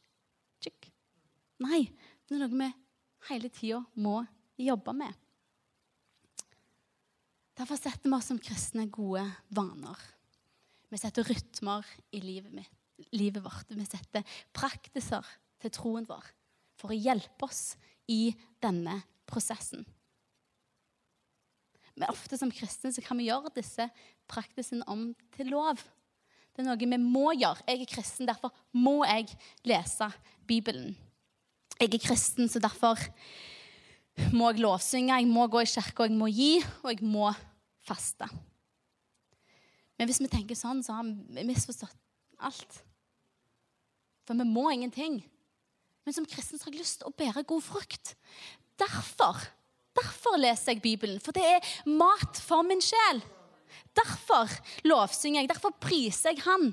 [0.63, 0.87] tsk.
[1.65, 1.81] Nei,
[2.27, 2.69] det er noe vi
[3.27, 4.21] hele tida må
[4.59, 5.17] jobbe med.
[7.59, 9.99] Derfor setter vi oss som kristne gode vaner.
[10.91, 12.71] Vi setter rytmer i livet, mitt,
[13.11, 13.75] livet vårt.
[13.75, 14.23] Vi setter
[14.55, 15.27] praktiser
[15.61, 16.31] til troen vår
[16.81, 17.75] for å hjelpe oss
[18.09, 18.97] i denne
[19.29, 19.85] prosessen.
[21.95, 23.85] Men ofte som kristne så kan vi gjøre disse
[24.31, 25.81] praktisene om til lov.
[26.51, 27.63] Det er noe vi må gjøre.
[27.67, 29.29] Jeg er kristen, derfor må jeg
[29.67, 30.09] lese
[30.47, 30.95] Bibelen.
[31.79, 32.99] Jeg er kristen, så derfor
[34.35, 37.31] må jeg lovsynge, jeg må gå i kirka, jeg må gi, og jeg må
[37.87, 38.27] faste.
[39.97, 41.97] Men hvis vi tenker sånn, så har vi misforstått
[42.41, 42.81] alt.
[44.25, 45.19] For vi må ingenting.
[46.05, 48.15] Men som kristen har jeg lyst til å bære god frukt.
[48.81, 49.37] Derfor,
[49.97, 51.21] derfor leser jeg Bibelen.
[51.21, 53.21] For det er mat for min sjel.
[53.97, 54.49] Derfor
[54.87, 55.51] lovsynger jeg.
[55.51, 56.71] Derfor priser jeg han.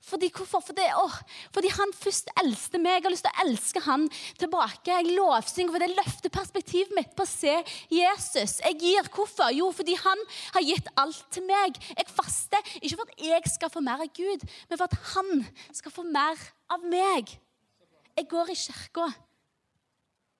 [0.00, 0.62] Fordi, hvorfor?
[0.64, 1.16] Fordi, åh,
[1.52, 2.96] fordi han først eldste meg.
[2.96, 4.06] Jeg har lyst til å elske han
[4.40, 4.94] tilbake.
[4.94, 7.58] Jeg lovsynger for det løfter perspektivet mitt på å se
[7.92, 8.56] Jesus.
[8.64, 9.52] Jeg gir hvorfor?
[9.52, 10.24] Jo, fordi han
[10.56, 11.76] har gitt alt til meg.
[11.92, 15.46] Jeg faster ikke for at jeg skal få mer av Gud, men for at han
[15.76, 17.36] skal få mer av meg.
[18.20, 19.06] Jeg går i kirka.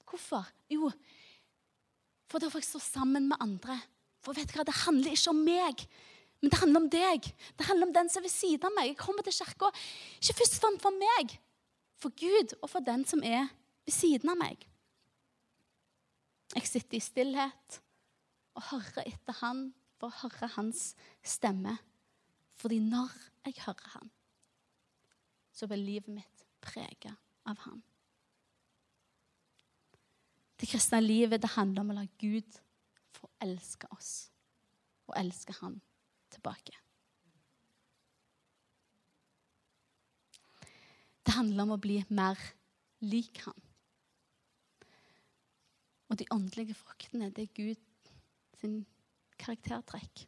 [0.05, 0.45] Hvorfor?
[0.69, 0.91] Jo,
[2.29, 3.79] for da får jeg stå sammen med andre.
[4.21, 5.85] For vet du hva, det handler ikke om meg,
[6.43, 7.29] men det handler om deg.
[7.57, 8.91] Det handler om den som er ved siden av meg.
[8.91, 9.71] Jeg kommer til kirka
[10.21, 11.33] ikke først og fremst for meg,
[12.01, 13.49] for Gud og for den som er
[13.89, 14.69] ved siden av meg.
[16.53, 17.81] Jeg sitter i stillhet
[18.59, 20.91] og hører etter Han for å høre Hans
[21.25, 21.79] stemme.
[22.61, 23.17] Fordi når
[23.49, 24.13] jeg hører Han,
[25.57, 27.81] så blir livet mitt preget av ham.
[30.61, 32.61] Det kristne livet det handler om å la Gud
[33.17, 34.31] få elske oss
[35.09, 35.79] og elske ham
[36.31, 36.77] tilbake.
[41.25, 42.39] Det handler om å bli mer
[43.05, 43.57] lik ham.
[46.11, 48.11] Og de åndelige fruktene, det er Gud
[48.61, 48.81] sin
[49.39, 50.27] karaktertrekk.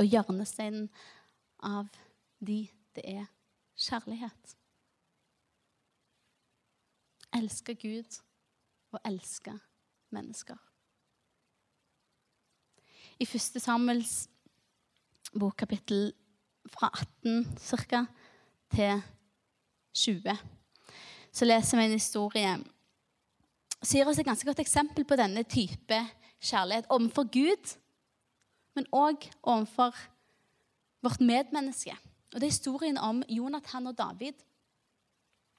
[0.00, 0.88] Og hjørnesteinen
[1.62, 1.90] av
[2.40, 2.62] de,
[2.96, 3.26] det er
[3.76, 4.56] kjærlighet.
[7.34, 8.20] Elske Gud
[8.92, 9.54] og elske
[10.10, 10.56] mennesker.
[13.20, 13.62] I 1.
[13.62, 14.28] Samuels
[15.38, 16.12] bokkapittel
[16.66, 16.90] fra
[17.22, 18.06] 18 ca.
[18.70, 19.02] til
[19.94, 20.38] 20
[21.32, 22.56] så leser vi en historie
[23.86, 25.98] gir oss et ganske godt eksempel på denne type
[26.40, 27.76] kjærlighet overfor Gud,
[28.76, 29.96] men òg overfor
[31.02, 31.96] vårt medmenneske.
[32.34, 34.32] Og Det er historien om Jonathan og David.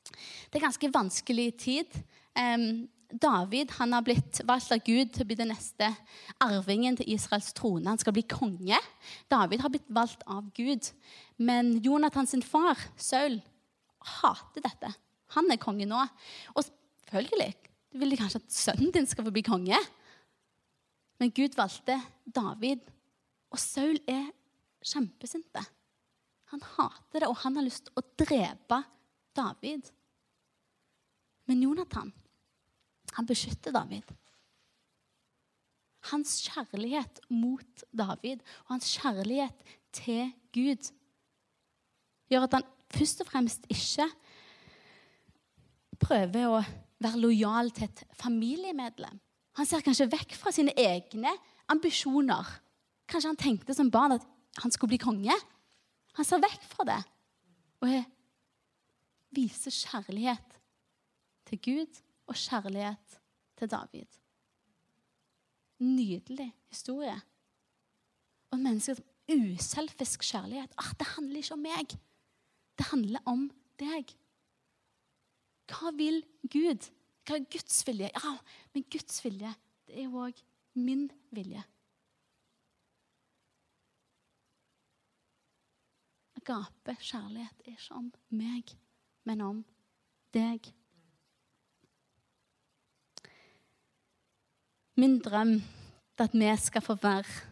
[0.10, 2.02] Det er ganske vanskelig tid.
[3.12, 5.90] David han har blitt valgt av Gud til å bli den neste
[6.44, 7.90] arvingen til Israels trone.
[7.90, 8.80] Han skal bli konge.
[9.32, 10.92] David har blitt valgt av Gud.
[11.42, 13.42] Men Jonathan sin far, Saul,
[14.22, 14.94] hater dette.
[15.36, 16.00] Han er konge nå.
[16.56, 17.52] Og selvfølgelig
[18.00, 19.80] vil de kanskje at sønnen din skal få bli konge.
[21.20, 22.80] Men Gud valgte David,
[23.52, 24.32] og Saul er
[24.88, 25.62] kjempesinte.
[26.56, 28.98] Han hater det, og han har lyst til å drepe David.
[31.50, 32.12] Men Jonathan,
[33.16, 34.08] han beskytter David.
[36.12, 40.92] Hans kjærlighet mot David og hans kjærlighet til Gud
[42.32, 44.08] gjør at han først og fremst ikke
[46.02, 46.62] prøver å
[47.02, 49.20] være lojal til et familiemedlem.
[49.60, 51.34] Han ser kanskje vekk fra sine egne
[51.72, 52.48] ambisjoner.
[53.10, 54.26] Kanskje han tenkte som barn at
[54.64, 55.36] han skulle bli konge.
[56.18, 57.02] Han ser vekk fra det
[57.82, 57.90] og
[59.36, 60.58] viser kjærlighet
[61.50, 63.20] til Gud og kjærlighet
[63.58, 64.20] til David.
[65.80, 67.18] Nydelig historie.
[68.52, 70.74] Og mennesker menneske som uselfisk kjærlighet.
[70.78, 71.98] Ah, det handler ikke om meg.
[72.78, 73.48] Det handler om
[73.80, 74.16] deg.
[75.72, 76.90] Hva vil Gud?
[77.26, 78.10] Hva er Guds vilje?
[78.12, 78.32] Ja,
[78.74, 79.54] men Guds vilje,
[79.88, 80.42] det er jo òg
[80.76, 81.64] min vilje.
[86.42, 88.74] Agape kjærlighet er ikke om meg,
[89.28, 89.62] men om
[90.36, 90.72] deg.
[95.00, 95.56] Min drøm
[96.22, 97.50] er at vi skal få være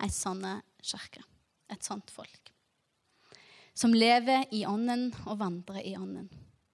[0.00, 0.44] ei sånn
[0.82, 1.24] kirke.
[1.70, 2.50] Et sånt folk.
[3.74, 6.28] Som lever i ånden og vandrer i ånden.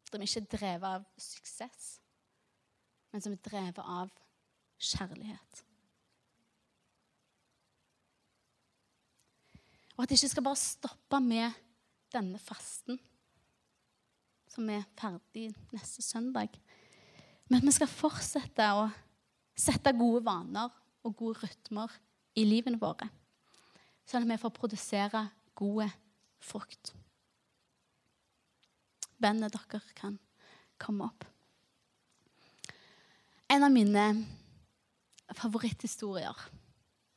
[0.08, 1.86] Som ikke er drevet av suksess,
[3.12, 4.12] men som er drevet av
[4.80, 5.62] kjærlighet.
[9.96, 11.60] Og at det ikke skal bare stoppe med
[12.12, 12.98] denne fasten,
[14.56, 16.54] som er ferdig neste søndag.
[17.52, 18.88] Men vi skal fortsette å
[19.56, 20.72] sette gode vaner
[21.06, 21.92] og gode rytmer
[22.36, 23.08] i livene våre.
[24.06, 25.26] Sånn at vi får produsere
[25.58, 25.88] gode
[26.42, 26.94] frukt.
[29.20, 30.16] Bandet dere kan
[30.80, 31.24] komme opp.
[33.48, 34.06] En av mine
[35.36, 36.40] favoritthistorier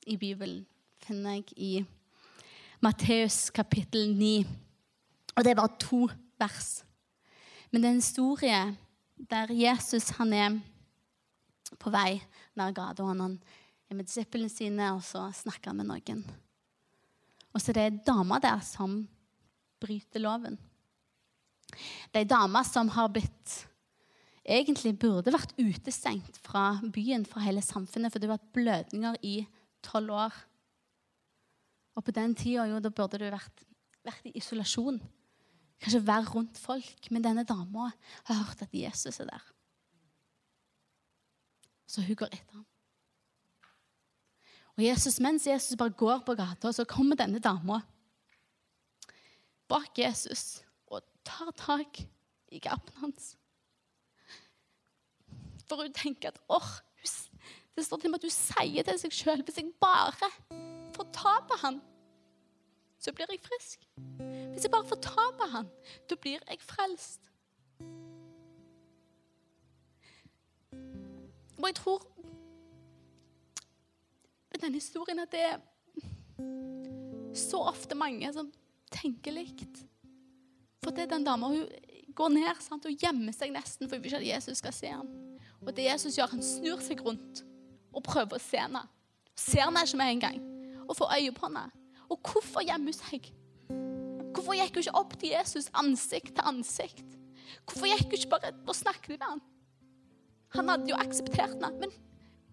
[0.10, 0.65] i Bibelen
[1.04, 1.71] finner jeg i
[2.86, 4.45] Matteus kapittel 9.
[5.36, 6.06] Og det er bare to
[6.39, 6.88] vers.
[7.69, 8.60] Men det er en historie
[9.29, 10.60] der Jesus han er
[11.79, 12.17] på vei
[12.58, 13.05] nær gata.
[13.05, 13.38] Han
[13.89, 16.23] er med disiplene sine, og så snakker han med noen.
[17.53, 19.01] Og så er det ei dame der som
[19.82, 20.58] bryter loven.
[22.10, 23.55] Det er ei dame som har blitt
[24.49, 29.36] egentlig burde vært utestengt fra byen, fra hele samfunnet, for det har vært blødninger i
[29.86, 30.38] tolv år.
[31.97, 33.65] Og på den tida burde du vært,
[34.08, 34.97] vært i isolasjon.
[35.80, 37.12] Kanskje være rundt folk.
[37.12, 37.92] Men denne dama
[38.28, 39.46] har hørt at Jesus er der.
[41.88, 42.65] Så hun går etter ham.
[44.78, 47.82] Og Jesus, Mens Jesus bare går på gata, så kommer denne dama
[49.70, 52.00] bak Jesus og tar tak
[52.50, 53.36] i gapen hans.
[55.68, 56.72] For hun tenker at åh,
[57.76, 60.32] det står til og med at hun sier til seg sjøl hvis jeg bare
[60.96, 61.82] får ta på han,
[63.00, 63.86] så blir jeg frisk.
[64.60, 65.67] Hvis jeg bare får ta på han,
[66.12, 67.30] da blir jeg frelst.
[71.56, 72.04] Og jeg tror
[74.52, 75.63] med denne historien at det er
[77.39, 78.52] så ofte mange som
[78.91, 79.80] tenker likt.
[80.84, 81.63] For det er den dama hun
[82.12, 84.91] går ned sant, og gjemmer seg nesten for hun vil ikke at Jesus skal se
[84.91, 85.08] ham.
[85.63, 87.45] Og det Jesus gjør, han snur seg rundt
[87.95, 88.84] og prøver å se henne.
[89.39, 90.48] Ser henne ikke med en gang
[90.84, 91.69] og får øye på henne.
[92.12, 93.38] Og hvorfor gjemmer hun seg?
[94.39, 97.15] Hvorfor gikk hun ikke opp til Jesus ansikt til ansikt?
[97.67, 99.41] Hvorfor gikk hun ikke bare og snakket med ham?
[100.56, 101.91] Han hadde jo akseptert henne, men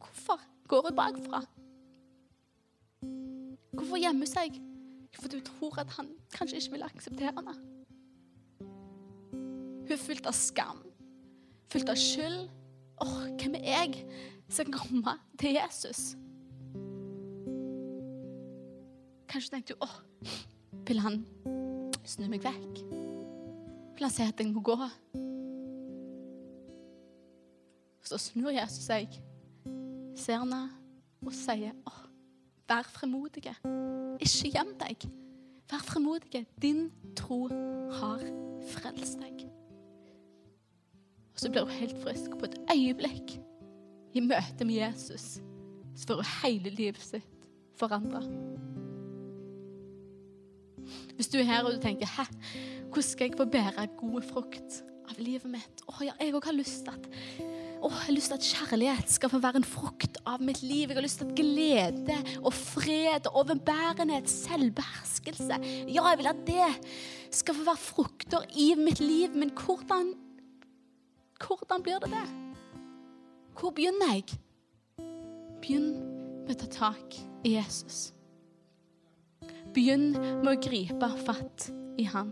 [0.02, 1.44] hvorfor går hun bakfra?
[3.70, 4.58] Hvorfor gjemme seg?
[5.14, 7.54] Fordi hun tror at han kanskje ikke vil akseptere henne.
[9.86, 10.82] Hun er fylt av skam,
[11.70, 12.48] fylt av skyld.
[13.06, 14.02] Åh, hvem er jeg
[14.50, 16.16] som kan komme til Jesus?
[19.30, 20.00] Kanskje tenkte du åh,
[20.90, 21.22] vil han
[22.10, 22.82] snu meg vekk?
[23.96, 24.76] Vil han si at jeg må gå?
[28.06, 29.16] Så snur Jesus seg,
[30.16, 30.66] ser henne
[31.26, 31.94] og sier å,
[32.66, 33.52] Vær fremodige.
[34.18, 35.04] Ikke gjem deg.
[35.70, 36.46] Vær fremodige.
[36.62, 36.88] Din
[37.18, 37.44] tro
[38.00, 38.24] har
[38.72, 39.44] frelst deg.
[41.30, 43.36] Og så blir hun helt frisk på et øyeblikk
[44.16, 45.36] i møte med Jesus.
[45.94, 48.24] Så får hun hele livet sitt forandra.
[51.16, 52.26] Hvis du er her og du tenker Hæ,
[52.92, 55.84] hvordan skal jeg få bære god frukt av livet mitt?
[55.88, 57.08] Å, ja, jeg òg har lyst at
[57.76, 60.88] å, jeg har lyst til at kjærlighet skal få være en frukt av mitt liv.
[60.88, 65.60] Jeg har lyst til at glede og fred og overbærenhet, selvbeherskelse
[65.92, 66.70] Ja, jeg vil at det
[67.36, 69.36] skal få være frukter i mitt liv.
[69.36, 70.14] Men hvordan,
[71.36, 72.26] hvordan blir det det?
[73.60, 74.40] Hvor begynner jeg?
[75.60, 75.92] Begynn
[76.46, 78.15] med å ta tak i Jesus.
[79.76, 81.66] Begynn med å gripe fatt
[82.00, 82.30] i han.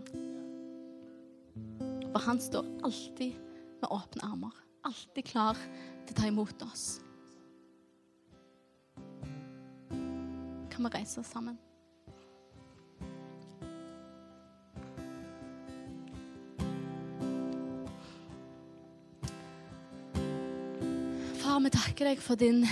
[2.09, 3.35] For han står alltid
[3.83, 4.55] med åpne armer.
[4.85, 5.59] Alltid klar
[6.07, 6.85] til å ta imot oss.
[10.73, 11.59] Kan vi reise oss sammen?
[21.43, 22.65] Far, vi takker deg for din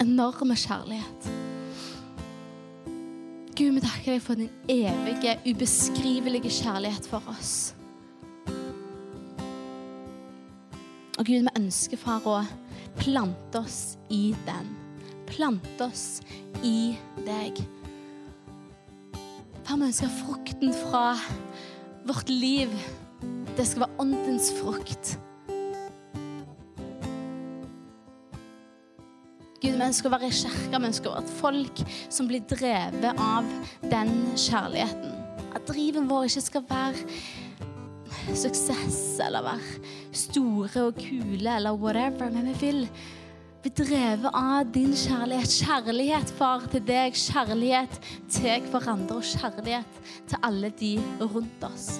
[0.00, 1.41] enorme kjærlighet.
[3.52, 7.74] Gud, vi takker deg for din evige, ubeskrivelige kjærlighet for oss.
[11.18, 12.38] Og Gud, vi ønsker, far, å
[12.96, 14.70] plante oss i den.
[15.28, 16.22] Plante oss
[16.64, 16.94] i
[17.26, 17.60] deg.
[19.66, 21.12] Far, vi ønsker frukten fra
[22.08, 22.72] vårt liv.
[23.58, 25.18] Det skal være åndens frukt.
[29.62, 32.42] Gud, vi ønsker å være i kirka, vi ønsker å være et folk som blir
[32.50, 33.46] drevet av
[33.92, 35.12] den kjærligheten.
[35.54, 37.04] At driven vår ikke skal være
[38.34, 39.82] suksess eller være
[40.18, 42.80] store og kule eller whatever, men vi vil
[43.62, 45.54] bli drevet av din kjærlighet.
[45.62, 47.14] Kjærlighet, far, til deg.
[47.14, 48.00] Kjærlighet
[48.34, 51.92] til hverandre og kjærlighet til alle de rundt oss.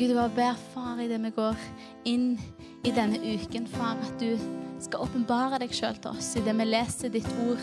[0.00, 1.58] Gud, jeg ber, far, idet vi går
[2.08, 2.30] inn
[2.88, 4.30] i denne uken, far, at du
[4.80, 7.60] skal åpenbare deg sjøl til oss idet vi leser ditt ord.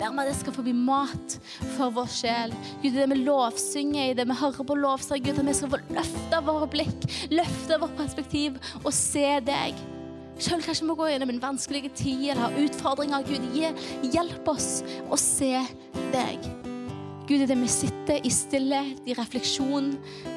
[0.00, 1.34] Ber meg at det skal få bli mat
[1.74, 2.54] for vår sjel.
[2.80, 5.82] Gud, det vi lovsynger, i det vi hører på lovsang, Gud, at vi skal få
[5.98, 7.04] løfte våre blikk,
[7.36, 9.82] løfte vårt perspektiv og se deg.
[10.40, 13.28] Selv kanskje vi må gå gjennom en vanskelig tid eller har utfordringer.
[13.28, 14.80] Gud, hjelp oss
[15.12, 15.52] å se
[16.16, 16.65] deg.
[17.26, 19.96] Gud, idet vi sitter i stillhet, i refleksjon,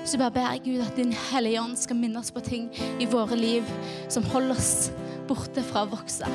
[0.09, 2.63] så bare ber jeg Gud at Din Hellige Ånd skal minne oss på ting
[2.97, 3.67] i våre liv
[4.09, 4.87] som holder oss
[5.29, 6.25] borte fra å vokse.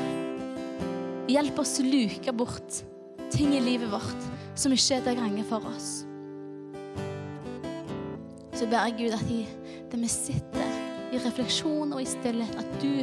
[1.27, 2.77] Hjelp oss å luke bort
[3.35, 5.89] ting i livet vårt som ikke er til gagn for oss.
[8.55, 9.41] Så ber jeg Gud at i
[9.91, 10.77] det vi sitter
[11.11, 13.03] i refleksjon og i stillhet, at du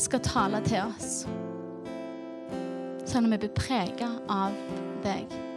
[0.00, 1.20] skal tale til oss.
[3.04, 4.56] Sånn at vi blir prega av
[5.04, 5.47] deg.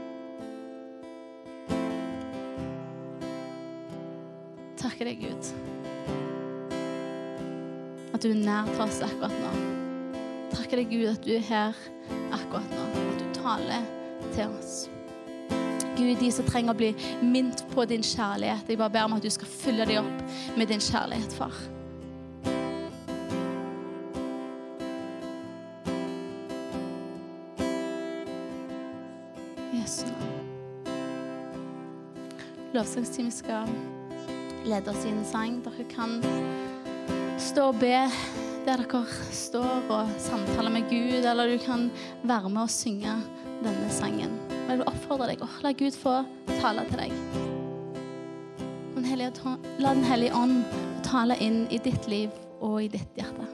[5.02, 5.44] Takker deg, Gud.
[8.14, 9.52] At du er nær til oss akkurat nå.
[10.54, 11.78] Takker deg, Gud, at du er her
[12.36, 12.84] akkurat nå.
[13.02, 13.88] At du taler
[14.36, 14.90] til oss.
[15.98, 16.92] Gud, de som trenger å bli
[17.24, 20.70] minnet på din kjærlighet, jeg bare ber om at du skal fylle dem opp med
[20.70, 21.56] din kjærlighet, far.
[29.74, 30.46] Jesu navn.
[32.78, 33.66] Lovsangsteamet skal
[34.66, 35.60] lede oss i en sang.
[35.66, 36.20] Dere kan
[37.42, 37.96] stå og be
[38.66, 41.90] der dere står og samtaler med Gud, eller du kan
[42.24, 43.16] være med og synge
[43.64, 44.38] denne sangen.
[44.50, 46.20] Men jeg vil oppfordre deg å la Gud få
[46.60, 47.16] tale til deg.
[49.82, 50.62] La Den hellige ånd
[51.04, 52.30] tale inn i ditt liv
[52.62, 53.51] og i ditt hjerte.